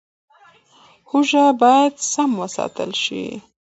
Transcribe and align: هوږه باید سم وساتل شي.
هوږه 1.09 1.45
باید 1.61 1.93
سم 2.11 2.29
وساتل 2.41 2.91
شي. 3.03 3.25